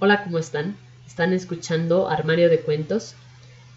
Hola, 0.00 0.22
¿cómo 0.22 0.38
están? 0.38 0.76
¿Están 1.08 1.32
escuchando 1.32 2.08
Armario 2.08 2.48
de 2.48 2.60
Cuentos? 2.60 3.16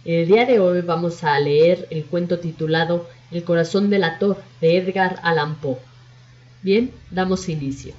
El 0.06 0.28
día 0.28 0.46
de 0.46 0.60
hoy 0.60 0.82
vamos 0.82 1.24
a 1.24 1.40
leer 1.40 1.88
el 1.90 2.06
cuento 2.06 2.38
titulado 2.38 3.10
El 3.32 3.44
corazón 3.44 3.90
del 3.90 4.04
ator 4.04 4.38
de 4.62 4.78
Edgar 4.78 5.20
Allan 5.24 5.56
Poe. 5.56 5.80
Bien, 6.62 6.92
damos 7.10 7.50
inicio. 7.50 7.96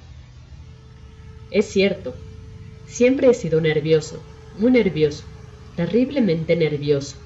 Es 1.51 1.65
cierto, 1.65 2.15
siempre 2.87 3.29
he 3.29 3.33
sido 3.33 3.59
nervioso, 3.59 4.23
muy 4.57 4.71
nervioso, 4.71 5.25
terriblemente 5.75 6.55
nervioso. 6.55 7.17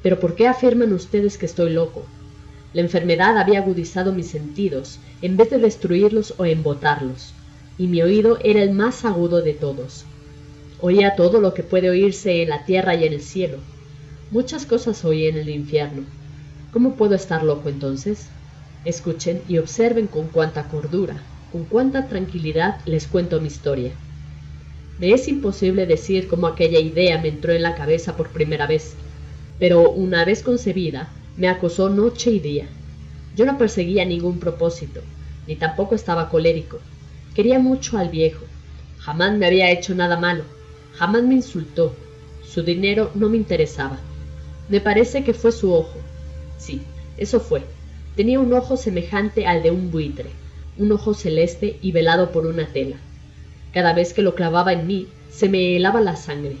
Pero 0.00 0.20
¿por 0.20 0.36
qué 0.36 0.46
afirman 0.46 0.92
ustedes 0.92 1.38
que 1.38 1.46
estoy 1.46 1.72
loco? 1.72 2.06
La 2.72 2.82
enfermedad 2.82 3.36
había 3.36 3.58
agudizado 3.58 4.12
mis 4.12 4.28
sentidos, 4.28 5.00
en 5.22 5.36
vez 5.36 5.50
de 5.50 5.58
destruirlos 5.58 6.34
o 6.38 6.44
embotarlos, 6.44 7.34
y 7.76 7.88
mi 7.88 8.02
oído 8.02 8.38
era 8.42 8.62
el 8.62 8.72
más 8.72 9.04
agudo 9.04 9.42
de 9.42 9.54
todos. 9.54 10.04
Oía 10.78 11.16
todo 11.16 11.40
lo 11.40 11.54
que 11.54 11.62
puede 11.62 11.90
oírse 11.90 12.42
en 12.42 12.50
la 12.50 12.64
tierra 12.64 12.94
y 12.94 13.04
en 13.04 13.12
el 13.12 13.20
cielo. 13.22 13.58
Muchas 14.30 14.66
cosas 14.66 15.04
oí 15.04 15.26
en 15.26 15.36
el 15.36 15.48
infierno. 15.48 16.04
¿Cómo 16.70 16.96
puedo 16.96 17.14
estar 17.14 17.42
loco 17.42 17.68
entonces? 17.68 18.28
Escuchen 18.84 19.42
y 19.48 19.58
observen 19.58 20.08
con 20.08 20.28
cuánta 20.28 20.68
cordura, 20.68 21.22
con 21.50 21.64
cuánta 21.64 22.08
tranquilidad 22.08 22.80
les 22.86 23.06
cuento 23.06 23.40
mi 23.40 23.48
historia. 23.48 23.92
Me 24.98 25.12
es 25.12 25.28
imposible 25.28 25.86
decir 25.86 26.28
cómo 26.28 26.46
aquella 26.46 26.78
idea 26.80 27.20
me 27.20 27.28
entró 27.28 27.52
en 27.52 27.62
la 27.62 27.74
cabeza 27.74 28.16
por 28.16 28.32
primera 28.32 28.66
vez, 28.66 28.96
pero 29.58 29.90
una 29.92 30.24
vez 30.24 30.42
concebida, 30.42 31.12
me 31.36 31.48
acosó 31.48 31.88
noche 31.88 32.30
y 32.30 32.40
día. 32.40 32.68
Yo 33.32 33.44
no 33.46 33.58
perseguía 33.58 34.04
ningún 34.04 34.38
propósito, 34.38 35.00
ni 35.46 35.56
tampoco 35.56 35.94
estaba 35.94 36.28
colérico. 36.28 36.78
Quería 37.34 37.58
mucho 37.58 37.98
al 37.98 38.10
viejo. 38.10 38.44
Jamás 38.98 39.36
me 39.36 39.46
había 39.46 39.70
hecho 39.70 39.94
nada 39.94 40.18
malo, 40.18 40.44
jamás 40.94 41.24
me 41.24 41.34
insultó. 41.34 41.94
Su 42.44 42.62
dinero 42.62 43.10
no 43.14 43.28
me 43.28 43.36
interesaba. 43.36 43.98
Me 44.68 44.80
parece 44.80 45.24
que 45.24 45.34
fue 45.34 45.52
su 45.52 45.72
ojo. 45.72 45.98
Sí, 46.58 46.80
eso 47.18 47.40
fue. 47.40 47.62
Tenía 48.16 48.38
un 48.38 48.52
ojo 48.52 48.76
semejante 48.76 49.46
al 49.46 49.62
de 49.62 49.72
un 49.72 49.90
buitre, 49.90 50.30
un 50.78 50.92
ojo 50.92 51.12
celeste 51.14 51.78
y 51.82 51.90
velado 51.90 52.30
por 52.30 52.46
una 52.46 52.66
tela. 52.66 52.96
Cada 53.72 53.92
vez 53.92 54.12
que 54.14 54.22
lo 54.22 54.36
clavaba 54.36 54.72
en 54.72 54.86
mí, 54.86 55.08
se 55.30 55.48
me 55.48 55.76
helaba 55.76 56.00
la 56.00 56.14
sangre, 56.14 56.56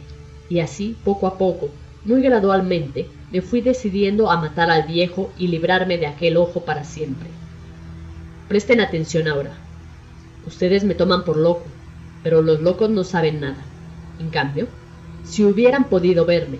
y 0.50 0.58
así, 0.58 0.96
poco 1.04 1.28
a 1.28 1.38
poco, 1.38 1.70
muy 2.04 2.20
gradualmente, 2.20 3.06
me 3.30 3.40
fui 3.40 3.60
decidiendo 3.60 4.30
a 4.30 4.36
matar 4.36 4.70
al 4.70 4.82
viejo 4.88 5.32
y 5.38 5.46
librarme 5.46 5.96
de 5.96 6.06
aquel 6.06 6.36
ojo 6.36 6.64
para 6.64 6.84
siempre. 6.84 7.28
Presten 8.48 8.80
atención 8.80 9.28
ahora. 9.28 9.63
Ustedes 10.46 10.84
me 10.84 10.94
toman 10.94 11.24
por 11.24 11.36
loco, 11.36 11.64
pero 12.22 12.42
los 12.42 12.60
locos 12.60 12.90
no 12.90 13.04
saben 13.04 13.40
nada. 13.40 13.64
En 14.18 14.30
cambio, 14.30 14.68
si 15.24 15.44
hubieran 15.44 15.84
podido 15.84 16.24
verme, 16.24 16.58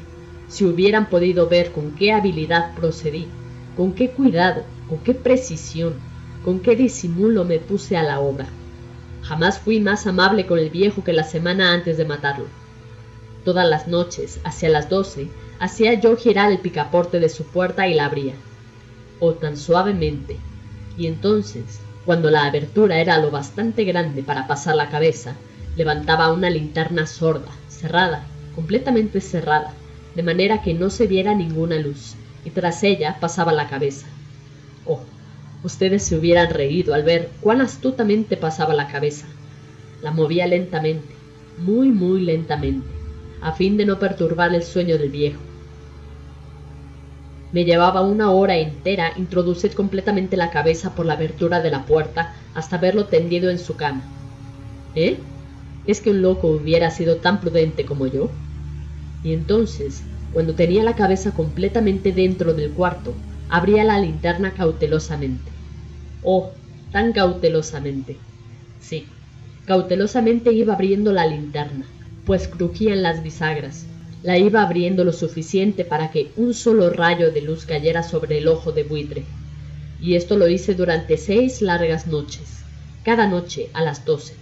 si 0.48 0.64
hubieran 0.64 1.08
podido 1.08 1.48
ver 1.48 1.72
con 1.72 1.92
qué 1.92 2.12
habilidad 2.12 2.74
procedí, 2.74 3.28
con 3.77 3.92
qué 3.92 4.10
cuidado, 4.10 4.64
con 4.88 4.98
qué 4.98 5.14
precisión, 5.14 5.94
con 6.44 6.60
qué 6.60 6.77
disimulo 6.77 7.44
me 7.44 7.58
puse 7.58 7.96
a 7.96 8.02
la 8.02 8.20
obra, 8.20 8.46
Jamás 9.24 9.58
fui 9.58 9.80
más 9.80 10.06
amable 10.06 10.44
con 10.44 10.58
el 10.58 10.68
viejo 10.68 11.02
que 11.02 11.14
la 11.14 11.24
semana 11.24 11.72
antes 11.72 11.96
de 11.96 12.05
matarlo. 12.05 12.44
Todas 13.42 13.66
las 13.66 13.88
noches, 13.88 14.38
hacia 14.44 14.68
las 14.68 14.90
doce, 14.90 15.28
hacía 15.58 15.94
yo 15.94 16.14
girar 16.16 16.52
el 16.52 16.58
picaporte 16.58 17.20
de 17.20 17.30
su 17.30 17.44
puerta 17.44 17.88
y 17.88 17.94
la 17.94 18.05
abría. 18.05 18.34
O 19.20 19.32
tan 19.32 19.56
suavemente. 19.56 20.36
Y 20.98 21.06
entonces, 21.06 21.80
cuando 22.05 22.30
la 22.30 22.44
abertura 22.47 23.00
era 23.00 23.19
lo 23.19 23.30
bastante 23.30 23.84
grande 23.84 24.22
para 24.22 24.47
pasar 24.47 24.77
la 24.77 24.91
cabeza, 24.91 25.36
levantaba 25.77 26.33
una 26.33 26.50
linterna 26.50 27.06
sorda, 27.06 27.50
cerrada, 27.69 28.24
completamente 28.55 29.20
cerrada, 29.20 29.72
de 30.14 30.22
manera 30.22 30.62
que 30.62 30.74
no 30.74 30.91
se 30.91 31.06
viera 31.06 31.34
ninguna 31.34 31.77
luz, 31.78 32.14
y 32.44 32.50
tras 32.50 32.83
ella 32.83 33.16
pasaba 33.20 33.52
la 33.52 33.69
cabeza. 33.69 34.06
Oh, 34.86 35.01
Ustedes 35.64 36.02
se 36.02 36.18
hubieran 36.18 36.51
reído 36.51 36.92
al 36.92 37.05
ver 37.05 37.30
cuán 37.40 37.62
astutamente 37.62 38.36
pasaba 38.36 38.74
la 38.74 38.86
cabeza. 38.86 39.27
La 40.02 40.11
movía 40.11 40.46
lentamente, 40.46 41.14
muy, 41.57 41.89
muy 41.89 42.20
lentamente, 42.20 42.86
a 43.40 43.52
fin 43.52 43.78
de 43.78 43.86
no 43.86 43.98
perturbar 43.98 44.55
el 44.55 44.62
sueño 44.62 44.98
del 44.98 45.08
viejo. 45.08 45.40
Me 47.54 47.64
llevaba 47.64 48.00
una 48.00 48.32
hora 48.32 48.56
entera 48.56 49.12
introducir 49.16 49.76
completamente 49.76 50.36
la 50.36 50.50
cabeza 50.50 50.96
por 50.96 51.06
la 51.06 51.12
abertura 51.12 51.60
de 51.60 51.70
la 51.70 51.86
puerta 51.86 52.34
hasta 52.52 52.78
verlo 52.78 53.04
tendido 53.04 53.48
en 53.48 53.60
su 53.60 53.76
cama. 53.76 54.02
¿Eh? 54.96 55.18
¿Es 55.86 56.00
que 56.00 56.10
un 56.10 56.20
loco 56.20 56.48
hubiera 56.48 56.90
sido 56.90 57.18
tan 57.18 57.40
prudente 57.40 57.84
como 57.84 58.08
yo? 58.08 58.28
Y 59.22 59.34
entonces, 59.34 60.02
cuando 60.32 60.54
tenía 60.54 60.82
la 60.82 60.96
cabeza 60.96 61.30
completamente 61.30 62.10
dentro 62.10 62.54
del 62.54 62.72
cuarto, 62.72 63.14
abría 63.48 63.84
la 63.84 64.00
linterna 64.00 64.52
cautelosamente. 64.54 65.52
Oh, 66.24 66.50
tan 66.90 67.12
cautelosamente. 67.12 68.16
Sí, 68.80 69.06
cautelosamente 69.64 70.52
iba 70.52 70.74
abriendo 70.74 71.12
la 71.12 71.24
linterna, 71.24 71.86
pues 72.24 72.48
crujían 72.48 73.04
las 73.04 73.22
bisagras. 73.22 73.93
La 74.24 74.39
iba 74.39 74.62
abriendo 74.62 75.05
lo 75.05 75.12
suficiente 75.12 75.85
para 75.85 76.11
que 76.11 76.33
un 76.36 76.52
solo 76.52 76.90
rayo 76.90 77.30
de 77.30 77.42
luz 77.42 77.64
cayera 77.64 78.02
sobre 78.02 78.39
el 78.39 78.48
ojo 78.48 78.73
de 78.73 78.83
buitre. 78.83 79.23
Y 80.01 80.17
esto 80.17 80.36
lo 80.36 80.48
hice 80.48 80.74
durante 80.74 81.17
seis 81.17 81.62
largas 81.62 82.08
noches, 82.08 82.64
cada 83.05 83.29
noche 83.29 83.68
a 83.73 83.83
las 83.83 84.05
doce. 84.05 84.34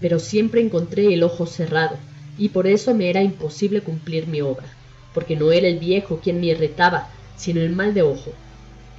Pero 0.00 0.18
siempre 0.18 0.62
encontré 0.62 1.12
el 1.12 1.22
ojo 1.22 1.44
cerrado, 1.44 1.98
y 2.38 2.48
por 2.48 2.66
eso 2.66 2.94
me 2.94 3.10
era 3.10 3.22
imposible 3.22 3.82
cumplir 3.82 4.26
mi 4.26 4.40
obra, 4.40 4.66
porque 5.12 5.36
no 5.36 5.52
era 5.52 5.68
el 5.68 5.78
viejo 5.78 6.20
quien 6.22 6.40
me 6.40 6.46
irritaba, 6.46 7.08
sino 7.36 7.60
el 7.60 7.76
mal 7.76 7.92
de 7.92 8.00
ojo. 8.00 8.32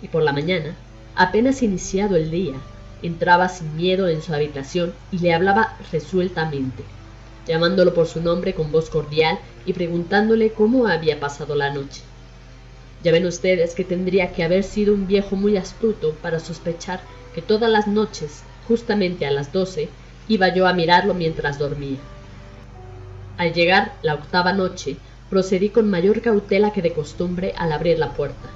Y 0.03 0.09
por 0.09 0.22
la 0.22 0.34
mañana, 0.34 0.75
Apenas 1.18 1.63
iniciado 1.63 2.18
el 2.18 2.29
día, 2.29 2.56
entraba 3.01 3.47
sin 3.47 3.74
miedo 3.78 4.09
en 4.09 4.22
su 4.22 4.34
habitación 4.34 4.94
y 5.13 5.19
le 5.19 5.34
hablaba 5.34 5.78
resueltamente, 5.90 6.84
llamándolo 7.47 7.94
por 7.94 8.07
su 8.07 8.22
nombre 8.22 8.53
con 8.53 8.72
voz 8.72 8.89
cordial 8.89 9.39
y 9.66 9.73
preguntándole 9.73 10.51
cómo 10.51 10.88
había 10.88 11.19
pasado 11.19 11.56
la 11.56 11.73
noche. 11.73 12.01
Ya 13.03 13.11
ven 13.11 13.25
ustedes 13.25 13.75
que 13.75 13.83
tendría 13.83 14.31
que 14.33 14.44
haber 14.44 14.63
sido 14.63 14.94
un 14.94 15.07
viejo 15.07 15.35
muy 15.35 15.57
astuto 15.57 16.13
para 16.22 16.39
sospechar 16.39 17.01
que 17.33 17.41
todas 17.41 17.69
las 17.69 17.88
noches, 17.88 18.44
justamente 18.67 19.25
a 19.25 19.31
las 19.31 19.51
doce, 19.51 19.89
iba 20.28 20.53
yo 20.53 20.66
a 20.67 20.73
mirarlo 20.73 21.13
mientras 21.13 21.59
dormía. 21.59 21.97
Al 23.38 23.53
llegar 23.53 23.94
la 24.01 24.16
octava 24.16 24.53
noche, 24.53 24.97
procedí 25.29 25.69
con 25.69 25.89
mayor 25.89 26.22
cautela 26.22 26.72
que 26.72 26.81
de 26.81 26.94
costumbre 26.94 27.53
al 27.57 27.73
abrir 27.73 28.00
la 28.00 28.13
puerta. 28.13 28.50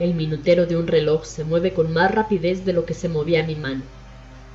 El 0.00 0.14
minutero 0.14 0.66
de 0.66 0.76
un 0.76 0.86
reloj 0.86 1.24
se 1.24 1.44
mueve 1.44 1.72
con 1.72 1.92
más 1.92 2.10
rapidez 2.10 2.64
de 2.64 2.72
lo 2.72 2.84
que 2.84 2.94
se 2.94 3.08
movía 3.08 3.44
mi 3.44 3.56
mano. 3.56 3.82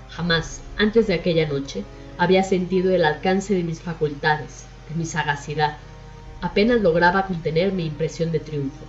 Jamás, 0.09 0.61
antes 0.77 1.07
de 1.07 1.13
aquella 1.13 1.47
noche, 1.47 1.83
había 2.17 2.43
sentido 2.43 2.93
el 2.93 3.05
alcance 3.05 3.53
de 3.53 3.63
mis 3.63 3.81
facultades, 3.81 4.65
de 4.89 4.95
mi 4.95 5.05
sagacidad. 5.05 5.77
Apenas 6.41 6.81
lograba 6.81 7.25
contener 7.25 7.71
mi 7.71 7.85
impresión 7.85 8.31
de 8.31 8.39
triunfo. 8.39 8.85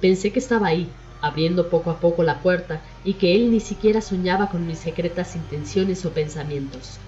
Pensé 0.00 0.32
que 0.32 0.38
estaba 0.38 0.66
ahí, 0.68 0.88
abriendo 1.20 1.70
poco 1.70 1.90
a 1.90 2.00
poco 2.00 2.22
la 2.22 2.40
puerta, 2.40 2.80
y 3.04 3.14
que 3.14 3.34
él 3.34 3.50
ni 3.50 3.60
siquiera 3.60 4.00
soñaba 4.00 4.50
con 4.50 4.66
mis 4.66 4.78
secretas 4.78 5.36
intenciones 5.36 6.04
o 6.04 6.10
pensamientos. 6.10 6.98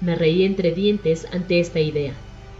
Me 0.00 0.14
reí 0.14 0.44
entre 0.44 0.72
dientes 0.72 1.26
ante 1.32 1.60
esta 1.60 1.80
idea, 1.80 2.14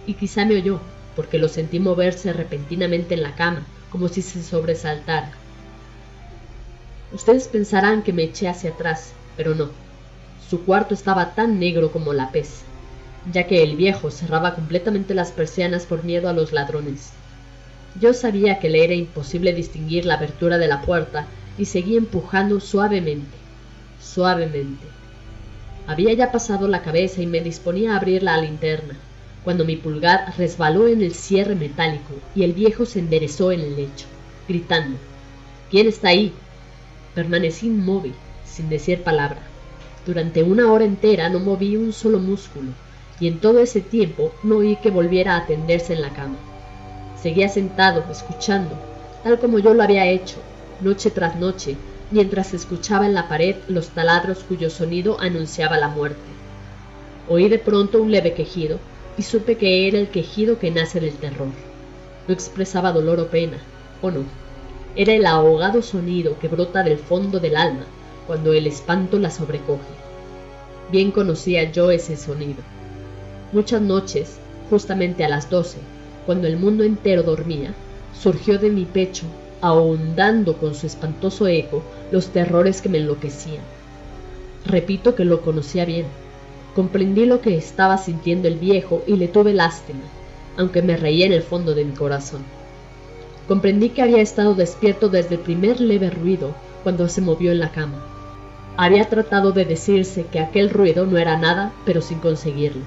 y 0.06 0.14
quizá 0.14 0.44
me 0.44 0.56
oyó, 0.56 0.81
porque 1.16 1.38
lo 1.38 1.48
sentí 1.48 1.81
moverse 1.81 2.32
repentinamente 2.32 3.14
en 3.14 3.22
la 3.22 3.34
cama, 3.34 3.64
como 3.91 4.08
si 4.08 4.22
se 4.22 4.42
sobresaltara. 4.42 5.32
Ustedes 7.12 7.48
pensarán 7.48 8.02
que 8.02 8.12
me 8.12 8.25
eché 8.25 8.48
hacia 8.48 8.70
atrás, 8.70 9.12
pero 9.37 9.54
no. 9.54 9.70
Su 10.50 10.65
cuarto 10.65 10.94
estaba 10.94 11.37
tan 11.37 11.61
negro 11.61 11.93
como 11.93 12.12
la 12.12 12.33
pez, 12.33 12.62
ya 13.33 13.47
que 13.47 13.62
el 13.62 13.77
viejo 13.77 14.11
cerraba 14.11 14.56
completamente 14.56 15.15
las 15.15 15.31
persianas 15.31 15.87
por 15.87 16.02
miedo 16.02 16.29
a 16.29 16.32
los 16.32 16.50
ladrones. 16.50 17.12
Yo 18.00 18.12
sabía 18.14 18.58
que 18.58 18.69
le 18.69 18.82
era 18.82 18.94
imposible 18.94 19.52
distinguir 19.52 20.06
la 20.06 20.14
abertura 20.14 20.58
de 20.58 20.67
la 20.67 20.82
puerta 20.82 21.26
y 21.56 21.67
seguí 21.67 21.97
empujando 21.97 22.58
suavemente, 22.58 23.37
suavemente. 24.02 24.85
Había 25.87 26.14
ya 26.14 26.32
pasado 26.32 26.67
la 26.67 26.82
cabeza 26.82 27.23
y 27.23 27.26
me 27.26 27.43
disponía 27.43 27.93
a 27.93 27.99
abrir 27.99 28.25
la 28.25 28.37
linterna, 28.41 28.96
cuando 29.44 29.64
mi 29.64 29.76
pulgar 29.76 30.35
resbaló 30.37 30.88
en 30.88 31.03
el 31.03 31.14
cierre 31.14 31.55
metálico 31.55 32.14
y 32.35 32.43
el 32.43 32.55
viejo 32.55 32.87
se 32.87 32.99
enderezó 32.99 33.53
en 33.53 33.61
el 33.61 33.76
lecho, 33.76 34.06
gritando 34.49 34.96
¿Quién 35.70 35.87
está 35.87 36.08
ahí? 36.08 36.32
Permanecí 37.14 37.69
inmóvil, 37.69 38.14
sin 38.44 38.69
decir 38.69 39.05
palabra. 39.05 39.50
Durante 40.06 40.43
una 40.43 40.73
hora 40.73 40.87
entera 40.87 41.29
no 41.29 41.41
moví 41.41 41.76
un 41.76 41.93
solo 41.93 42.19
músculo, 42.19 42.70
y 43.20 43.29
en 43.29 43.38
todo 43.38 43.58
ese 43.58 43.82
tiempo 43.82 44.32
no 44.43 44.56
oí 44.56 44.76
que 44.76 44.91
volviera 44.91 45.37
a 45.37 45.47
tenderse 45.47 45.93
en 45.93 46.00
la 46.00 46.08
cama. 46.08 46.37
Seguía 47.20 47.50
sentado, 47.50 48.02
escuchando, 48.11 48.75
tal 49.23 49.38
como 49.38 49.58
yo 49.58 49.75
lo 49.75 49.82
había 49.82 50.06
hecho, 50.06 50.37
noche 50.81 51.11
tras 51.11 51.37
noche, 51.37 51.76
mientras 52.11 52.55
escuchaba 52.55 53.05
en 53.05 53.12
la 53.12 53.29
pared 53.29 53.56
los 53.69 53.88
taladros 53.88 54.38
cuyo 54.38 54.70
sonido 54.70 55.20
anunciaba 55.20 55.76
la 55.76 55.88
muerte. 55.88 56.31
Oí 57.29 57.50
de 57.50 57.58
pronto 57.58 58.00
un 58.00 58.11
leve 58.11 58.32
quejido, 58.32 58.79
y 59.19 59.23
supe 59.23 59.58
que 59.58 59.87
era 59.87 59.99
el 59.99 60.08
quejido 60.08 60.58
que 60.58 60.70
nace 60.70 60.99
del 60.99 61.12
terror. 61.12 61.49
No 62.26 62.32
expresaba 62.32 62.93
dolor 62.93 63.20
o 63.20 63.26
pena, 63.26 63.58
o 64.00 64.11
no. 64.11 64.25
Era 64.96 65.12
el 65.12 65.26
ahogado 65.26 65.82
sonido 65.82 66.38
que 66.38 66.49
brota 66.49 66.82
del 66.82 66.96
fondo 66.96 67.38
del 67.38 67.56
alma 67.56 67.85
cuando 68.31 68.53
el 68.53 68.69
espanto 68.69 69.19
la 69.19 69.29
sobrecoge. 69.29 69.93
Bien 70.93 71.11
conocía 71.11 71.73
yo 71.73 71.91
ese 71.91 72.17
sonido. 72.17 72.62
Muchas 73.50 73.82
noches, 73.82 74.37
justamente 74.71 75.25
a 75.25 75.29
las 75.29 75.50
doce, 75.50 75.79
cuando 76.27 76.47
el 76.47 76.56
mundo 76.56 76.85
entero 76.85 77.25
dormía, 77.25 77.75
surgió 78.17 78.61
de 78.61 78.71
mi 78.71 78.85
pecho, 78.85 79.25
ahondando 79.61 80.59
con 80.59 80.77
su 80.77 80.87
espantoso 80.87 81.49
eco 81.49 81.82
los 82.12 82.29
terrores 82.29 82.81
que 82.81 82.88
me 82.88 82.99
enloquecían. 82.99 83.65
Repito 84.65 85.17
que 85.17 85.25
lo 85.25 85.41
conocía 85.41 85.85
bien. 85.85 86.06
Comprendí 86.77 87.27
lo 87.27 87.41
que 87.41 87.56
estaba 87.56 87.99
sintiendo 87.99 88.47
el 88.47 88.61
viejo 88.61 89.03
y 89.09 89.17
le 89.17 89.27
tuve 89.27 89.55
lástima, 89.55 90.05
aunque 90.56 90.82
me 90.82 90.97
reía 90.97 91.27
en 91.27 91.32
el 91.32 91.43
fondo 91.43 91.75
de 91.75 91.85
mi 91.85 91.94
corazón. 91.94 92.44
Comprendí 93.49 93.88
que 93.88 94.03
había 94.03 94.23
estado 94.23 94.55
despierto 94.55 95.09
desde 95.09 95.35
el 95.35 95.41
primer 95.41 95.81
leve 95.81 96.11
ruido 96.11 96.55
cuando 96.85 97.09
se 97.09 97.23
movió 97.23 97.50
en 97.50 97.59
la 97.59 97.73
cama. 97.73 98.09
Había 98.82 99.11
tratado 99.11 99.53
de 99.53 99.67
decirse 99.67 100.25
que 100.32 100.41
aquel 100.41 100.71
ruido 100.71 101.05
no 101.05 101.19
era 101.19 101.37
nada, 101.37 101.71
pero 101.85 102.00
sin 102.00 102.19
conseguirlo. 102.19 102.81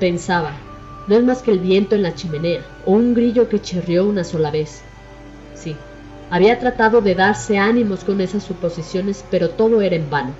Pensaba, 0.00 0.52
no 1.08 1.16
es 1.16 1.22
más 1.22 1.42
que 1.42 1.50
el 1.50 1.58
viento 1.58 1.94
en 1.94 2.02
la 2.02 2.14
chimenea 2.14 2.62
o 2.86 2.92
un 2.92 3.12
grillo 3.12 3.50
que 3.50 3.60
chirrió 3.60 4.06
una 4.06 4.24
sola 4.24 4.50
vez. 4.50 4.80
Sí, 5.54 5.76
había 6.30 6.58
tratado 6.58 7.02
de 7.02 7.14
darse 7.14 7.58
ánimos 7.58 8.02
con 8.02 8.22
esas 8.22 8.44
suposiciones, 8.44 9.26
pero 9.30 9.50
todo 9.50 9.82
era 9.82 9.94
en 9.94 10.08
vano. 10.08 10.32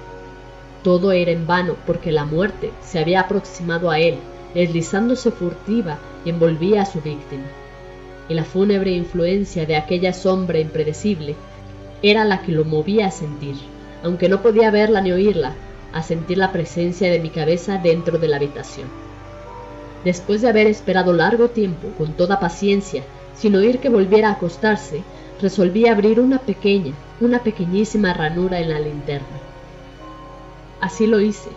Todo 0.83 1.13
era 1.13 1.31
en 1.31 1.47
vano 1.47 1.77
porque 1.87 2.11
la 2.11 2.25
muerte 2.25 2.71
se 2.81 2.99
había 2.99 3.21
aproximado 3.21 3.91
a 3.91 3.99
él, 3.99 4.15
deslizándose 4.55 5.31
furtiva 5.31 5.99
y 6.25 6.31
envolvía 6.31 6.81
a 6.81 6.87
su 6.87 7.03
víctima. 7.03 7.45
Y 8.31 8.33
la 8.33 8.45
fúnebre 8.45 8.93
influencia 8.93 9.67
de 9.67 9.77
aquella 9.77 10.15
sombra 10.15 10.59
impredecible 10.59 11.35
era 12.01 12.25
la 12.25 12.41
que 12.41 12.53
lo 12.53 12.65
movía 12.65 13.09
a 13.09 13.11
sentir, 13.11 13.57
aunque 14.05 14.29
no 14.29 14.43
podía 14.43 14.71
verla 14.71 15.01
ni 15.01 15.12
oírla, 15.12 15.55
a 15.93 16.03
sentir 16.03 16.37
la 16.37 16.53
presencia 16.53 17.11
de 17.11 17.19
mi 17.19 17.31
cabeza 17.31 17.79
dentro 17.79 18.19
de 18.19 18.29
la 18.29 18.37
habitación. 18.37 18.87
Después 20.05 20.43
de 20.43 20.49
haber 20.49 20.67
esperado 20.67 21.15
largo 21.15 21.49
tiempo, 21.49 21.89
con 21.97 22.12
toda 22.12 22.39
paciencia, 22.39 23.03
sin 23.35 23.56
oír 23.56 23.79
que 23.79 23.89
volviera 23.89 24.29
a 24.29 24.33
acostarse, 24.33 25.03
resolví 25.41 25.89
abrir 25.89 26.21
una 26.21 26.39
pequeña, 26.39 26.93
una 27.21 27.39
pequeñísima 27.39 28.12
ranura 28.12 28.61
en 28.61 28.69
la 28.69 28.79
linterna. 28.79 29.39
Así 30.83 31.06
lo 31.06 31.21
hice. 31.21 31.49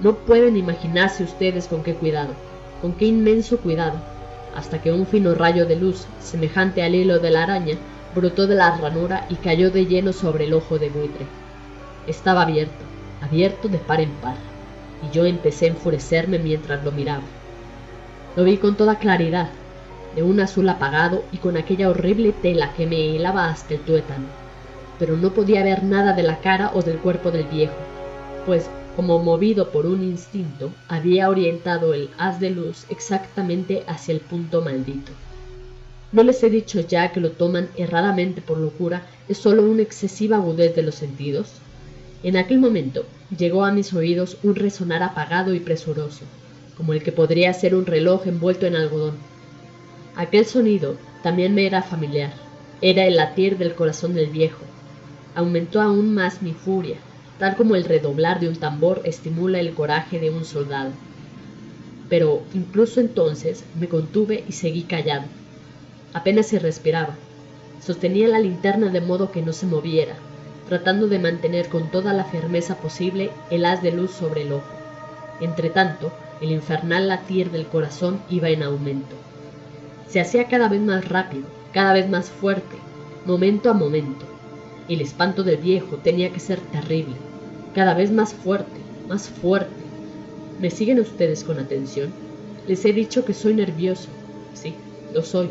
No 0.00 0.14
pueden 0.14 0.56
imaginarse 0.56 1.24
ustedes 1.24 1.66
con 1.66 1.82
qué 1.82 1.94
cuidado, 1.94 2.34
con 2.80 2.92
qué 2.92 3.06
inmenso 3.06 3.58
cuidado, 3.58 3.98
hasta 4.54 4.80
que 4.80 4.92
un 4.92 5.06
fino 5.06 5.34
rayo 5.34 5.66
de 5.66 5.74
luz, 5.74 6.06
semejante 6.20 6.84
al 6.84 6.94
hilo 6.94 7.18
de 7.18 7.30
la 7.30 7.42
araña, 7.42 7.76
brotó 8.14 8.46
de 8.46 8.54
la 8.54 8.76
ranura 8.76 9.26
y 9.28 9.34
cayó 9.34 9.72
de 9.72 9.86
lleno 9.86 10.12
sobre 10.12 10.44
el 10.44 10.54
ojo 10.54 10.78
de 10.78 10.88
buitre. 10.88 11.26
Estaba 12.06 12.42
abierto, 12.42 12.84
abierto 13.20 13.68
de 13.68 13.78
par 13.78 14.00
en 14.00 14.10
par, 14.10 14.36
y 15.02 15.14
yo 15.14 15.24
empecé 15.24 15.66
a 15.66 15.68
enfurecerme 15.70 16.38
mientras 16.38 16.84
lo 16.84 16.92
miraba. 16.92 17.24
Lo 18.36 18.44
vi 18.44 18.58
con 18.58 18.76
toda 18.76 18.98
claridad, 18.98 19.48
de 20.14 20.22
un 20.22 20.40
azul 20.40 20.68
apagado 20.68 21.24
y 21.32 21.38
con 21.38 21.56
aquella 21.56 21.90
horrible 21.90 22.32
tela 22.32 22.72
que 22.74 22.86
me 22.86 23.16
helaba 23.16 23.48
hasta 23.48 23.74
el 23.74 23.80
tuétano, 23.80 24.26
pero 24.98 25.16
no 25.16 25.30
podía 25.30 25.62
ver 25.62 25.82
nada 25.82 26.12
de 26.14 26.22
la 26.22 26.38
cara 26.40 26.70
o 26.74 26.82
del 26.82 26.98
cuerpo 26.98 27.30
del 27.30 27.44
viejo, 27.44 27.74
pues, 28.46 28.70
como 28.96 29.18
movido 29.18 29.70
por 29.70 29.84
un 29.84 30.02
instinto, 30.02 30.70
había 30.88 31.28
orientado 31.28 31.92
el 31.92 32.08
haz 32.16 32.40
de 32.40 32.48
luz 32.48 32.86
exactamente 32.88 33.84
hacia 33.86 34.14
el 34.14 34.20
punto 34.20 34.62
maldito. 34.62 35.12
¿No 36.12 36.22
les 36.22 36.42
he 36.42 36.48
dicho 36.48 36.80
ya 36.80 37.12
que 37.12 37.20
lo 37.20 37.32
toman 37.32 37.68
erradamente 37.76 38.40
por 38.40 38.56
locura 38.56 39.02
es 39.28 39.36
sólo 39.36 39.62
una 39.64 39.82
excesiva 39.82 40.36
agudez 40.36 40.74
de 40.74 40.82
los 40.82 40.94
sentidos? 40.94 41.60
En 42.26 42.36
aquel 42.36 42.58
momento 42.58 43.04
llegó 43.38 43.64
a 43.64 43.70
mis 43.70 43.94
oídos 43.94 44.38
un 44.42 44.56
resonar 44.56 45.04
apagado 45.04 45.54
y 45.54 45.60
presuroso, 45.60 46.24
como 46.76 46.92
el 46.92 47.04
que 47.04 47.12
podría 47.12 47.52
ser 47.52 47.72
un 47.76 47.86
reloj 47.86 48.26
envuelto 48.26 48.66
en 48.66 48.74
algodón. 48.74 49.14
Aquel 50.16 50.44
sonido 50.44 50.96
también 51.22 51.54
me 51.54 51.66
era 51.66 51.82
familiar, 51.82 52.32
era 52.80 53.06
el 53.06 53.14
latir 53.14 53.58
del 53.58 53.76
corazón 53.76 54.14
del 54.14 54.26
viejo. 54.30 54.64
Aumentó 55.36 55.80
aún 55.80 56.14
más 56.14 56.42
mi 56.42 56.52
furia, 56.52 56.96
tal 57.38 57.54
como 57.54 57.76
el 57.76 57.84
redoblar 57.84 58.40
de 58.40 58.48
un 58.48 58.56
tambor 58.56 59.02
estimula 59.04 59.60
el 59.60 59.72
coraje 59.72 60.18
de 60.18 60.30
un 60.30 60.44
soldado. 60.44 60.90
Pero 62.08 62.42
incluso 62.54 62.98
entonces 62.98 63.62
me 63.78 63.86
contuve 63.86 64.42
y 64.48 64.52
seguí 64.52 64.82
callado. 64.82 65.26
Apenas 66.12 66.48
se 66.48 66.58
respiraba. 66.58 67.14
Sostenía 67.80 68.26
la 68.26 68.40
linterna 68.40 68.88
de 68.88 69.00
modo 69.00 69.30
que 69.30 69.42
no 69.42 69.52
se 69.52 69.66
moviera, 69.66 70.16
tratando 70.68 71.08
de 71.08 71.18
mantener 71.18 71.68
con 71.68 71.90
toda 71.90 72.12
la 72.12 72.24
firmeza 72.24 72.76
posible 72.76 73.30
el 73.50 73.64
haz 73.64 73.82
de 73.82 73.92
luz 73.92 74.10
sobre 74.10 74.42
el 74.42 74.52
ojo. 74.52 74.66
Entretanto, 75.40 76.12
el 76.40 76.50
infernal 76.50 77.08
latir 77.08 77.50
del 77.50 77.66
corazón 77.66 78.20
iba 78.30 78.48
en 78.48 78.62
aumento. 78.62 79.14
Se 80.08 80.20
hacía 80.20 80.48
cada 80.48 80.68
vez 80.68 80.80
más 80.80 81.08
rápido, 81.08 81.44
cada 81.72 81.92
vez 81.92 82.08
más 82.08 82.30
fuerte, 82.30 82.76
momento 83.24 83.70
a 83.70 83.74
momento. 83.74 84.24
El 84.88 85.00
espanto 85.00 85.42
del 85.42 85.56
viejo 85.56 85.96
tenía 85.96 86.32
que 86.32 86.40
ser 86.40 86.60
terrible, 86.60 87.16
cada 87.74 87.94
vez 87.94 88.10
más 88.10 88.34
fuerte, 88.34 88.80
más 89.08 89.28
fuerte. 89.28 89.74
¿Me 90.60 90.70
siguen 90.70 91.00
ustedes 91.00 91.44
con 91.44 91.58
atención? 91.58 92.12
Les 92.66 92.84
he 92.84 92.92
dicho 92.92 93.24
que 93.24 93.34
soy 93.34 93.54
nervioso. 93.54 94.08
Sí, 94.54 94.74
lo 95.12 95.22
soy. 95.22 95.50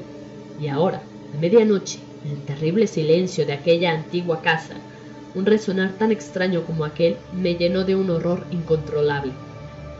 Y 0.59 0.67
ahora, 0.67 1.01
a 1.33 1.39
medianoche, 1.39 1.99
en 2.23 2.31
el 2.31 2.41
terrible 2.43 2.87
silencio 2.87 3.45
de 3.45 3.53
aquella 3.53 3.91
antigua 3.91 4.41
casa, 4.41 4.75
un 5.35 5.45
resonar 5.45 5.91
tan 5.91 6.11
extraño 6.11 6.63
como 6.63 6.85
aquel 6.85 7.17
me 7.33 7.55
llenó 7.55 7.83
de 7.83 7.95
un 7.95 8.09
horror 8.09 8.45
incontrolable. 8.51 9.33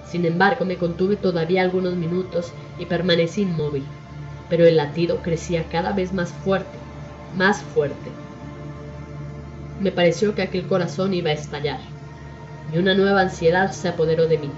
Sin 0.08 0.26
embargo, 0.26 0.64
me 0.66 0.78
contuve 0.78 1.18
todavía 1.18 1.62
algunos 1.62 1.96
minutos 1.96 2.54
y 2.80 2.86
permanecí 2.86 3.42
inmóvil, 3.42 3.84
pero 4.50 4.66
el 4.66 4.78
latido 4.78 5.18
crecía 5.22 5.66
cada 5.66 5.92
vez 5.92 6.14
más 6.14 6.32
fuerte, 6.32 6.78
más 7.36 7.62
fuerte. 7.62 8.10
Me 9.82 9.92
pareció 9.92 10.36
que 10.36 10.42
aquel 10.42 10.66
corazón 10.68 11.14
iba 11.14 11.32
a 11.32 11.34
estallar, 11.34 11.80
y 12.74 12.78
una 12.78 12.94
nueva 12.94 13.22
ansiedad 13.22 13.72
se 13.72 13.90
apoderó 13.90 14.28
de 14.28 14.38
mí. 14.38 14.50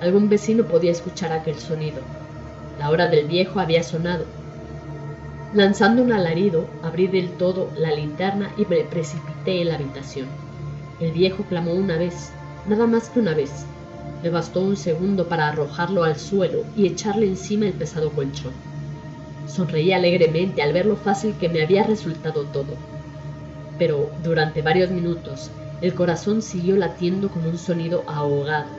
Algún 0.00 0.28
vecino 0.28 0.64
podía 0.64 0.90
escuchar 0.90 1.32
aquel 1.32 1.58
sonido. 1.58 2.02
La 2.78 2.90
hora 2.90 3.08
del 3.08 3.26
viejo 3.26 3.60
había 3.60 3.82
sonado. 3.82 4.26
Lanzando 5.54 6.02
un 6.02 6.12
alarido, 6.12 6.64
abrí 6.82 7.08
del 7.08 7.32
todo 7.32 7.68
la 7.76 7.92
linterna 7.92 8.50
y 8.56 8.64
me 8.64 8.84
precipité 8.84 9.60
en 9.60 9.68
la 9.68 9.74
habitación. 9.74 10.26
El 10.98 11.12
viejo 11.12 11.44
clamó 11.44 11.74
una 11.74 11.98
vez, 11.98 12.32
nada 12.66 12.86
más 12.86 13.10
que 13.10 13.20
una 13.20 13.34
vez. 13.34 13.66
Me 14.22 14.30
bastó 14.30 14.62
un 14.62 14.78
segundo 14.78 15.28
para 15.28 15.48
arrojarlo 15.48 16.04
al 16.04 16.18
suelo 16.18 16.64
y 16.74 16.86
echarle 16.86 17.26
encima 17.26 17.66
el 17.66 17.74
pesado 17.74 18.12
colchón. 18.12 18.54
Sonreí 19.46 19.92
alegremente 19.92 20.62
al 20.62 20.72
ver 20.72 20.86
lo 20.86 20.96
fácil 20.96 21.34
que 21.38 21.50
me 21.50 21.62
había 21.62 21.82
resultado 21.82 22.44
todo. 22.44 22.78
Pero 23.78 24.10
durante 24.22 24.62
varios 24.62 24.90
minutos 24.90 25.50
el 25.82 25.94
corazón 25.94 26.40
siguió 26.40 26.76
latiendo 26.76 27.28
con 27.28 27.44
un 27.44 27.58
sonido 27.58 28.04
ahogado. 28.06 28.70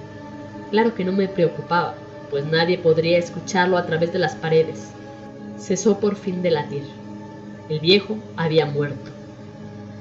Claro 0.72 0.96
que 0.96 1.06
no 1.06 1.12
me 1.12 1.28
preocupaba, 1.28 1.94
pues 2.32 2.48
nadie 2.48 2.80
podría 2.80 3.20
escucharlo 3.20 3.78
a 3.78 3.86
través 3.86 4.12
de 4.12 4.18
las 4.18 4.36
paredes. 4.36 4.96
Cesó 5.58 6.00
por 6.00 6.16
fin 6.16 6.42
de 6.42 6.52
latir. 6.52 6.84
El 7.70 7.80
viejo 7.80 8.18
había 8.36 8.66
muerto. 8.66 9.12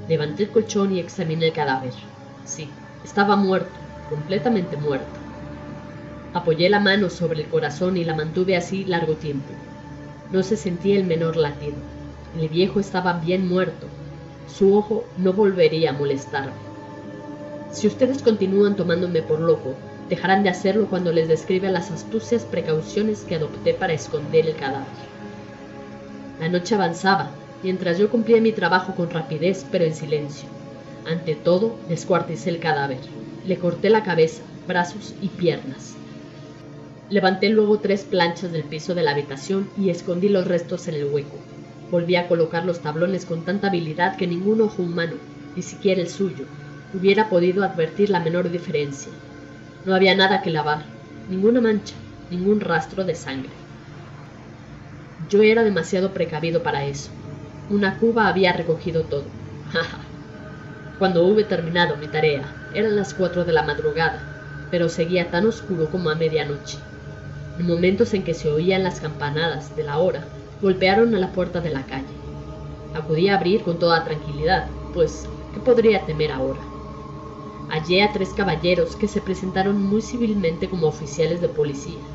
Levanté 0.09 0.45
el 0.45 0.51
colchón 0.51 0.93
y 0.93 0.99
examiné 0.99 1.47
el 1.47 1.53
cadáver. 1.53 1.93
Sí, 2.45 2.69
estaba 3.05 3.37
muerto, 3.37 3.71
completamente 4.09 4.77
muerto. 4.77 5.21
Apoyé 6.35 6.69
la 6.69 6.81
mano 6.81 7.11
sobre 7.11 7.43
el 7.43 7.49
corazón 7.49 7.97
y 7.97 8.05
la 8.05 8.15
mantuve 8.15 8.57
así 8.57 8.85
largo 8.85 9.15
tiempo. 9.15 9.53
No 10.33 10.43
se 10.43 10.57
sentía 10.57 10.97
el 10.97 11.05
menor 11.05 11.37
latido. 11.37 11.77
El 12.41 12.49
viejo 12.49 12.81
estaba 12.81 13.13
bien 13.13 13.47
muerto. 13.47 13.87
Su 14.47 14.75
ojo 14.75 15.05
no 15.19 15.33
volvería 15.35 15.91
a 15.91 15.93
molestarme. 15.93 16.53
Si 17.71 17.87
ustedes 17.87 18.23
continúan 18.23 18.77
tomándome 18.77 19.23
por 19.23 19.41
loco, 19.41 19.75
dejarán 20.09 20.43
de 20.43 20.49
hacerlo 20.49 20.89
cuando 20.89 21.13
les 21.13 21.29
describa 21.29 21.69
las 21.69 21.91
astucias 21.91 22.45
precauciones 22.45 23.25
que 23.25 23.37
adopté 23.37 23.75
para 23.75 23.93
esconder 23.93 24.47
el 24.47 24.57
cadáver. 24.57 25.12
La 26.43 26.49
noche 26.49 26.75
avanzaba, 26.75 27.31
mientras 27.63 27.99
yo 27.99 28.11
cumplía 28.11 28.41
mi 28.41 28.51
trabajo 28.51 28.97
con 28.97 29.09
rapidez 29.11 29.65
pero 29.71 29.85
en 29.85 29.95
silencio. 29.95 30.49
Ante 31.07 31.37
todo, 31.37 31.77
descuarticé 31.89 32.51
el 32.51 32.59
cadáver. 32.59 32.99
Le 33.45 33.59
corté 33.59 33.91
la 33.91 34.03
cabeza, 34.03 34.43
brazos 34.67 35.15
y 35.21 35.29
piernas. 35.29 35.95
Levanté 37.09 37.49
luego 37.49 37.79
tres 37.79 38.03
planchas 38.03 38.51
del 38.51 38.65
piso 38.65 38.93
de 38.93 39.05
la 39.05 39.13
habitación 39.13 39.69
y 39.79 39.91
escondí 39.91 40.29
los 40.31 40.49
restos 40.49 40.89
en 40.89 40.97
el 40.97 41.05
hueco. 41.05 41.39
Volví 41.93 42.17
a 42.17 42.27
colocar 42.27 42.65
los 42.65 42.81
tablones 42.81 43.25
con 43.25 43.45
tanta 43.45 43.69
habilidad 43.69 44.17
que 44.17 44.27
ningún 44.27 44.63
ojo 44.63 44.83
humano, 44.83 45.15
ni 45.55 45.63
siquiera 45.63 46.01
el 46.01 46.09
suyo, 46.09 46.47
hubiera 46.93 47.29
podido 47.29 47.63
advertir 47.63 48.11
la 48.11 48.19
menor 48.19 48.51
diferencia. 48.51 49.13
No 49.85 49.95
había 49.95 50.17
nada 50.17 50.43
que 50.43 50.51
lavar, 50.51 50.83
ninguna 51.29 51.61
mancha, 51.61 51.95
ningún 52.31 52.59
rastro 52.59 53.05
de 53.05 53.15
sangre. 53.15 53.62
Yo 55.29 55.43
era 55.43 55.63
demasiado 55.63 56.13
precavido 56.13 56.63
para 56.63 56.85
eso. 56.85 57.11
Una 57.71 57.99
cuba 57.99 58.29
había 58.29 58.53
recogido 58.53 59.05
todo. 59.05 59.25
Cuando 60.99 61.27
hube 61.27 61.45
terminado 61.45 61.97
mi 61.97 62.09
tarea, 62.09 62.45
eran 62.75 62.97
las 62.97 63.15
cuatro 63.15 63.45
de 63.45 63.53
la 63.53 63.63
madrugada, 63.63 64.21
pero 64.71 64.89
seguía 64.89 65.31
tan 65.31 65.47
oscuro 65.47 65.91
como 65.91 66.11
a 66.11 66.15
medianoche. 66.15 66.79
En 67.59 67.67
momentos 67.67 68.15
en 68.15 68.25
que 68.25 68.35
se 68.35 68.51
oían 68.51 68.83
las 68.83 69.01
campanadas 69.01 69.75
de 69.77 69.85
la 69.85 69.99
hora, 69.99 70.35
golpearon 70.61 71.15
a 71.15 71.19
la 71.19 71.33
puerta 71.33 71.61
de 71.61 71.71
la 71.71 71.87
calle. 71.87 72.23
Acudí 72.93 73.29
a 73.29 73.37
abrir 73.37 73.63
con 73.65 73.79
toda 73.79 74.05
tranquilidad, 74.05 74.77
pues, 74.93 75.31
¿qué 75.53 75.61
podría 75.61 76.05
temer 76.05 76.33
ahora? 76.33 76.61
Hallé 77.69 78.03
a 78.03 78.13
tres 78.13 78.35
caballeros 78.35 78.97
que 78.97 79.09
se 79.09 79.21
presentaron 79.21 79.81
muy 79.81 80.03
civilmente 80.03 80.69
como 80.69 80.87
oficiales 80.87 81.41
de 81.41 81.49
policía. 81.49 82.13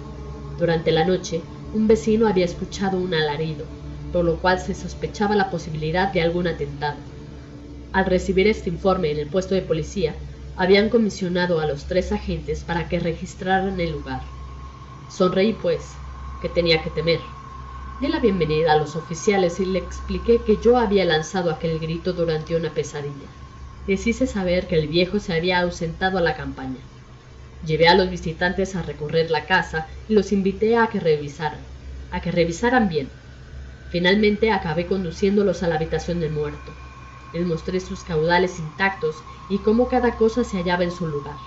Durante 0.57 0.91
la 0.91 1.05
noche, 1.05 1.51
un 1.73 1.87
vecino 1.87 2.27
había 2.27 2.45
escuchado 2.45 2.97
un 2.97 3.13
alarido, 3.13 3.65
por 4.13 4.23
lo 4.23 4.37
cual 4.37 4.59
se 4.59 4.73
sospechaba 4.73 5.35
la 5.35 5.49
posibilidad 5.49 6.11
de 6.11 6.21
algún 6.21 6.47
atentado. 6.47 6.97
Al 7.91 8.05
recibir 8.05 8.47
este 8.47 8.69
informe 8.69 9.11
en 9.11 9.19
el 9.19 9.27
puesto 9.27 9.55
de 9.55 9.61
policía, 9.61 10.15
habían 10.55 10.89
comisionado 10.89 11.59
a 11.59 11.65
los 11.65 11.85
tres 11.85 12.11
agentes 12.11 12.63
para 12.63 12.89
que 12.89 12.99
registraran 12.99 13.79
el 13.79 13.91
lugar. 13.91 14.21
Sonreí, 15.09 15.53
pues, 15.53 15.81
que 16.41 16.49
tenía 16.49 16.81
que 16.83 16.89
temer. 16.89 17.19
Di 17.99 18.07
la 18.07 18.19
bienvenida 18.19 18.73
a 18.73 18.77
los 18.77 18.95
oficiales 18.95 19.59
y 19.59 19.65
le 19.65 19.79
expliqué 19.79 20.39
que 20.43 20.57
yo 20.57 20.77
había 20.77 21.05
lanzado 21.05 21.51
aquel 21.51 21.79
grito 21.79 22.13
durante 22.13 22.55
una 22.55 22.69
pesadilla. 22.71 23.27
Les 23.87 24.05
hice 24.05 24.27
saber 24.27 24.67
que 24.67 24.75
el 24.75 24.87
viejo 24.87 25.19
se 25.19 25.33
había 25.33 25.59
ausentado 25.59 26.17
a 26.17 26.21
la 26.21 26.35
campaña. 26.35 26.79
Llevé 27.61 27.87
a 27.87 27.95
los 27.95 28.09
visitantes 28.09 28.75
a 28.75 28.81
recorrer 28.81 29.29
la 29.31 29.45
casa 29.45 29.87
y 30.07 30.13
los 30.13 30.31
invité 30.31 30.75
a 30.77 30.87
que 30.87 30.99
revisaran, 30.99 31.67
a 32.09 32.21
que 32.21 32.31
revisaran 32.31 32.89
bien. 32.89 33.11
Finalmente 33.89 34.51
acabé 34.51 34.87
conduciéndolos 34.87 35.63
a 35.63 35.67
la 35.67 35.75
habitación 35.75 36.19
del 36.19 36.31
muerto. 36.31 36.73
Les 37.31 37.45
mostré 37.45 37.79
sus 37.79 38.03
caudales 38.03 38.59
intactos 38.59 39.25
y 39.47 39.59
cómo 39.59 39.87
cada 39.87 40.17
cosa 40.17 40.43
se 40.43 40.57
hallaba 40.57 40.83
en 40.83 40.91
su 40.91 41.07
lugar. 41.07 41.39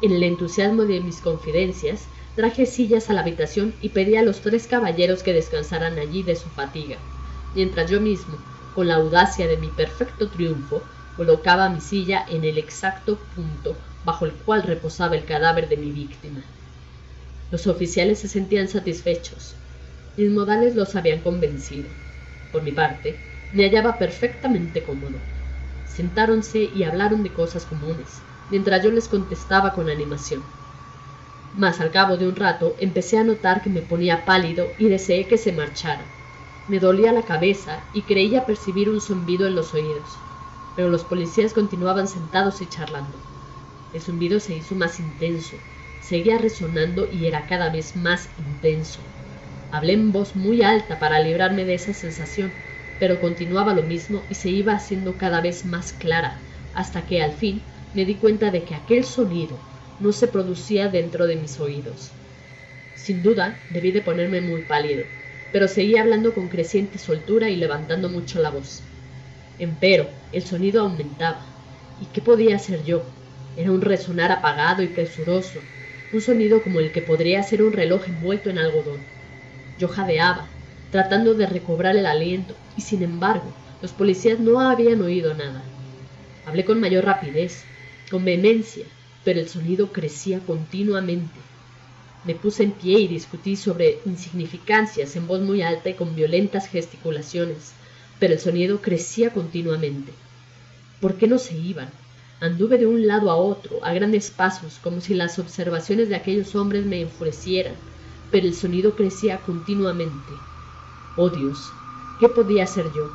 En 0.00 0.12
el 0.12 0.22
entusiasmo 0.22 0.84
de 0.86 1.00
mis 1.00 1.20
confidencias, 1.20 2.08
traje 2.34 2.66
sillas 2.66 3.10
a 3.10 3.12
la 3.12 3.20
habitación 3.20 3.76
y 3.80 3.90
pedí 3.90 4.16
a 4.16 4.22
los 4.22 4.40
tres 4.40 4.66
caballeros 4.66 5.22
que 5.22 5.32
descansaran 5.34 5.98
allí 5.98 6.22
de 6.22 6.36
su 6.36 6.50
fatiga, 6.50 6.98
mientras 7.52 7.90
yo 7.90 8.00
mismo, 8.00 8.44
con 8.72 8.88
la 8.88 8.94
audacia 8.94 9.46
de 9.46 9.56
mi 9.58 9.70
perfecto 9.70 10.30
triunfo, 10.30 10.88
colocaba 11.12 11.68
mi 11.68 11.80
silla 11.80 12.24
en 12.28 12.44
el 12.44 12.58
exacto 12.58 13.28
punto 13.28 13.87
bajo 14.08 14.24
el 14.24 14.32
cual 14.32 14.62
reposaba 14.62 15.16
el 15.16 15.26
cadáver 15.26 15.68
de 15.68 15.76
mi 15.76 15.92
víctima. 15.92 16.42
Los 17.50 17.66
oficiales 17.66 18.18
se 18.18 18.26
sentían 18.26 18.66
satisfechos. 18.66 19.54
Mis 20.16 20.30
modales 20.30 20.74
los 20.74 20.96
habían 20.96 21.20
convencido. 21.20 21.90
Por 22.50 22.62
mi 22.62 22.72
parte, 22.72 23.16
me 23.52 23.64
hallaba 23.64 23.98
perfectamente 23.98 24.82
cómodo. 24.82 25.18
Sentáronse 25.84 26.58
y 26.58 26.84
hablaron 26.84 27.22
de 27.22 27.34
cosas 27.34 27.66
comunes, 27.66 28.22
mientras 28.48 28.82
yo 28.82 28.90
les 28.90 29.08
contestaba 29.08 29.74
con 29.74 29.90
animación. 29.90 30.42
Mas 31.52 31.78
al 31.82 31.90
cabo 31.90 32.16
de 32.16 32.28
un 32.28 32.36
rato 32.36 32.76
empecé 32.80 33.18
a 33.18 33.24
notar 33.24 33.60
que 33.60 33.68
me 33.68 33.82
ponía 33.82 34.24
pálido 34.24 34.72
y 34.78 34.88
deseé 34.88 35.28
que 35.28 35.36
se 35.36 35.52
marchara. 35.52 36.06
Me 36.66 36.78
dolía 36.78 37.12
la 37.12 37.24
cabeza 37.26 37.84
y 37.92 38.00
creía 38.04 38.46
percibir 38.46 38.88
un 38.88 39.02
zumbido 39.02 39.46
en 39.46 39.54
los 39.54 39.74
oídos, 39.74 40.16
pero 40.74 40.88
los 40.88 41.04
policías 41.04 41.52
continuaban 41.52 42.08
sentados 42.08 42.62
y 42.62 42.66
charlando. 42.68 43.18
El 43.98 44.04
zumbido 44.04 44.38
se 44.38 44.54
hizo 44.54 44.76
más 44.76 45.00
intenso, 45.00 45.56
seguía 46.00 46.38
resonando 46.38 47.08
y 47.12 47.26
era 47.26 47.48
cada 47.48 47.68
vez 47.68 47.96
más 47.96 48.28
intenso. 48.38 49.00
Hablé 49.72 49.94
en 49.94 50.12
voz 50.12 50.36
muy 50.36 50.62
alta 50.62 51.00
para 51.00 51.18
librarme 51.18 51.64
de 51.64 51.74
esa 51.74 51.92
sensación, 51.92 52.52
pero 53.00 53.20
continuaba 53.20 53.74
lo 53.74 53.82
mismo 53.82 54.22
y 54.30 54.36
se 54.36 54.50
iba 54.50 54.72
haciendo 54.72 55.14
cada 55.18 55.40
vez 55.40 55.64
más 55.64 55.92
clara, 55.92 56.38
hasta 56.76 57.06
que 57.06 57.20
al 57.22 57.32
fin 57.32 57.60
me 57.92 58.04
di 58.04 58.14
cuenta 58.14 58.52
de 58.52 58.62
que 58.62 58.76
aquel 58.76 59.02
sonido 59.02 59.58
no 59.98 60.12
se 60.12 60.28
producía 60.28 60.86
dentro 60.86 61.26
de 61.26 61.34
mis 61.34 61.58
oídos. 61.58 62.12
Sin 62.94 63.20
duda, 63.24 63.58
debí 63.68 63.90
de 63.90 64.02
ponerme 64.02 64.40
muy 64.40 64.62
pálido, 64.62 65.02
pero 65.50 65.66
seguía 65.66 66.02
hablando 66.02 66.34
con 66.34 66.46
creciente 66.46 66.98
soltura 66.98 67.50
y 67.50 67.56
levantando 67.56 68.08
mucho 68.08 68.40
la 68.40 68.50
voz. 68.50 68.80
Empero, 69.58 70.08
el 70.30 70.42
sonido 70.42 70.82
aumentaba. 70.82 71.40
¿Y 72.00 72.06
qué 72.06 72.22
podía 72.22 72.54
hacer 72.54 72.84
yo? 72.84 73.17
Era 73.58 73.72
un 73.72 73.80
resonar 73.80 74.30
apagado 74.30 74.84
y 74.84 74.86
presuroso, 74.86 75.60
un 76.12 76.20
sonido 76.20 76.62
como 76.62 76.78
el 76.78 76.92
que 76.92 77.02
podría 77.02 77.42
ser 77.42 77.64
un 77.64 77.72
reloj 77.72 78.06
envuelto 78.06 78.50
en 78.50 78.58
algodón. 78.58 79.00
Yo 79.80 79.88
jadeaba, 79.88 80.48
tratando 80.92 81.34
de 81.34 81.44
recobrar 81.46 81.96
el 81.96 82.06
aliento, 82.06 82.54
y 82.76 82.82
sin 82.82 83.02
embargo, 83.02 83.52
los 83.82 83.90
policías 83.90 84.38
no 84.38 84.60
habían 84.60 85.02
oído 85.02 85.34
nada. 85.34 85.64
Hablé 86.46 86.64
con 86.64 86.78
mayor 86.78 87.04
rapidez, 87.04 87.64
con 88.08 88.24
vehemencia, 88.24 88.84
pero 89.24 89.40
el 89.40 89.48
sonido 89.48 89.88
crecía 89.88 90.38
continuamente. 90.38 91.40
Me 92.22 92.36
puse 92.36 92.62
en 92.62 92.70
pie 92.70 93.00
y 93.00 93.08
discutí 93.08 93.56
sobre 93.56 93.98
insignificancias 94.04 95.16
en 95.16 95.26
voz 95.26 95.40
muy 95.40 95.62
alta 95.62 95.88
y 95.88 95.94
con 95.94 96.14
violentas 96.14 96.68
gesticulaciones, 96.68 97.72
pero 98.20 98.34
el 98.34 98.40
sonido 98.40 98.80
crecía 98.80 99.30
continuamente. 99.30 100.12
¿Por 101.00 101.16
qué 101.16 101.26
no 101.26 101.38
se 101.38 101.58
iban? 101.58 101.90
Anduve 102.40 102.78
de 102.78 102.86
un 102.86 103.04
lado 103.06 103.32
a 103.32 103.36
otro, 103.36 103.84
a 103.84 103.92
grandes 103.92 104.30
pasos, 104.30 104.78
como 104.78 105.00
si 105.00 105.12
las 105.12 105.40
observaciones 105.40 106.08
de 106.08 106.14
aquellos 106.14 106.54
hombres 106.54 106.86
me 106.86 107.00
enfurecieran, 107.00 107.74
pero 108.30 108.46
el 108.46 108.54
sonido 108.54 108.94
crecía 108.94 109.40
continuamente. 109.40 110.32
Oh 111.16 111.30
Dios, 111.30 111.72
¿qué 112.20 112.28
podía 112.28 112.62
hacer 112.62 112.92
yo? 112.94 113.10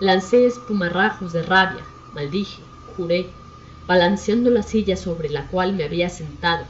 Lancé 0.00 0.46
espumarrajos 0.46 1.32
de 1.32 1.42
rabia, 1.42 1.84
maldije, 2.14 2.62
juré, 2.96 3.26
balanceando 3.88 4.48
la 4.50 4.62
silla 4.62 4.96
sobre 4.96 5.28
la 5.28 5.48
cual 5.48 5.72
me 5.72 5.82
había 5.82 6.08
sentado, 6.08 6.64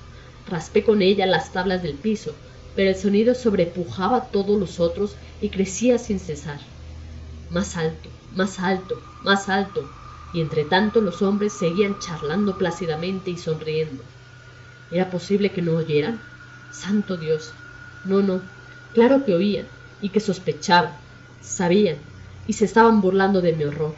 raspé 0.49 0.85
con 0.85 1.03
ella 1.03 1.27
las 1.27 1.53
tablas 1.53 1.83
del 1.83 1.95
piso, 1.95 2.33
pero 2.75 2.89
el 2.89 2.97
sonido 2.97 3.35
sobrepujaba 3.35 4.31
todos 4.31 4.59
los 4.59 4.81
otros 4.81 5.15
y 5.43 5.51
crecía 5.51 5.99
sin 5.99 6.19
cesar. 6.19 6.61
Más 7.51 7.77
alto, 7.77 8.09
más 8.35 8.59
alto, 8.61 8.99
más 9.23 9.51
alto, 9.51 9.85
y 10.33 10.41
entre 10.41 10.65
tanto 10.65 11.01
los 11.01 11.23
hombres 11.23 11.53
seguían 11.53 11.99
charlando 12.01 12.59
plácidamente 12.59 13.31
y 13.31 13.39
sonriendo. 13.39 14.05
¿Era 14.91 15.11
posible 15.11 15.53
que 15.53 15.63
no 15.63 15.75
oyeran? 15.77 16.23
Santo 16.69 17.17
Dios. 17.17 17.55
No, 18.05 18.23
no. 18.23 18.53
Claro 18.93 19.25
que 19.25 19.35
oían, 19.35 19.69
y 20.01 20.11
que 20.11 20.21
sospechaban, 20.21 21.01
sabían, 21.41 22.05
y 22.45 22.53
se 22.55 22.65
estaban 22.67 23.01
burlando 23.01 23.41
de 23.41 23.55
mi 23.55 23.65
horror. 23.65 23.97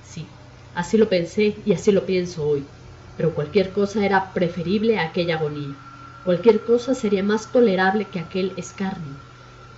Sí, 0.00 0.40
así 0.72 0.96
lo 0.98 1.08
pensé 1.10 1.62
y 1.66 1.72
así 1.72 1.92
lo 1.92 2.06
pienso 2.06 2.46
hoy. 2.46 2.70
Pero 3.14 3.34
cualquier 3.34 3.72
cosa 3.72 4.04
era 4.06 4.32
preferible 4.32 4.98
a 4.98 5.04
aquella 5.08 5.36
agonía. 5.36 5.78
Cualquier 6.22 6.64
cosa 6.64 6.94
sería 6.94 7.22
más 7.22 7.52
tolerable 7.52 8.10
que 8.10 8.18
aquel 8.20 8.54
escarnio. 8.56 9.20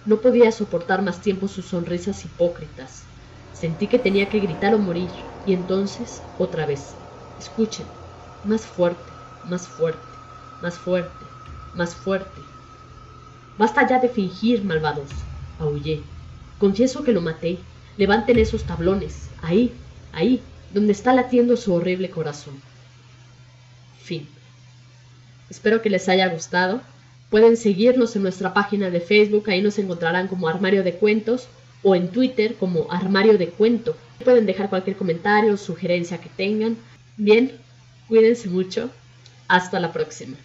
No 0.05 0.21
podía 0.21 0.53
soportar 0.53 1.03
más 1.03 1.21
tiempo 1.23 1.49
sus 1.49 1.69
sonrisas 1.69 2.25
hipócritas. 2.25 3.11
Sentí 3.59 3.89
que 3.89 3.99
tenía 3.99 4.29
que 4.29 4.39
gritar 4.39 4.75
o 4.75 4.79
morir, 4.79 5.11
y 5.45 5.53
entonces, 5.53 6.23
otra 6.39 6.65
vez, 6.65 6.95
escuchen, 7.41 7.87
más 8.45 8.65
fuerte, 8.65 9.03
más 9.49 9.67
fuerte, 9.67 9.99
más 10.63 10.79
fuerte, 10.79 11.25
más 11.75 11.95
fuerte. 11.95 12.41
Basta 13.59 13.89
ya 13.89 13.99
de 13.99 14.09
fingir, 14.09 14.63
malvados, 14.63 15.09
aullé. 15.59 16.03
Confieso 16.61 17.03
que 17.03 17.13
lo 17.13 17.21
maté. 17.21 17.59
Levanten 17.97 18.39
esos 18.39 18.63
tablones, 18.63 19.29
ahí, 19.43 19.73
ahí, 20.13 20.41
donde 20.73 20.93
está 20.93 21.13
latiendo 21.13 21.57
su 21.57 21.75
horrible 21.75 22.11
corazón. 22.11 22.61
Fin. 24.01 24.29
Espero 25.51 25.83
que 25.83 25.91
les 25.91 26.09
haya 26.09 26.29
gustado. 26.29 26.81
Pueden 27.29 27.57
seguirnos 27.57 28.15
en 28.15 28.23
nuestra 28.23 28.55
página 28.55 28.91
de 28.91 29.01
Facebook, 29.01 29.51
ahí 29.51 29.63
nos 29.63 29.81
encontrarán 29.81 30.29
como 30.29 30.47
Armario 30.47 30.85
de 30.85 30.95
Cuentos 30.95 31.49
o 31.83 31.95
en 31.95 32.09
Twitter 32.09 32.55
como 32.55 32.91
Armario 32.91 33.39
de 33.39 33.49
Cuento. 33.49 33.97
Pueden 34.25 34.47
dejar 34.47 34.69
cualquier 34.69 34.97
comentario 34.97 35.55
o 35.55 35.57
sugerencia 35.57 36.19
que 36.19 36.29
tengan. 36.29 36.77
Bien, 37.17 37.53
cuídense 38.09 38.49
mucho. 38.49 38.91
Hasta 39.47 39.81
la 39.81 39.93
próxima. 39.93 40.37